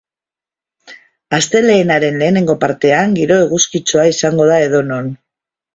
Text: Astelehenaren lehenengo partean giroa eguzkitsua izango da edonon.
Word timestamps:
Astelehenaren 1.39 2.17
lehenengo 2.23 2.57
partean 2.67 3.17
giroa 3.21 3.45
eguzkitsua 3.47 4.11
izango 4.17 4.51
da 4.55 4.63
edonon. 4.71 5.17